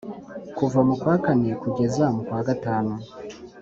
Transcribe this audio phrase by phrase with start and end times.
[0.57, 2.93] kuva mu kwa kane kugeza mu kwa gatanu